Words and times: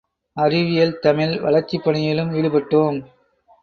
அறிவியல் 0.37 0.95
தமிழ் 0.99 1.35
வளர்ச்சிப்பணியிலும் 1.43 2.33
ஈடுபட்டோம். 2.33 2.99